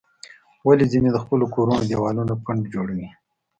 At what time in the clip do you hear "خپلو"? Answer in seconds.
1.23-1.45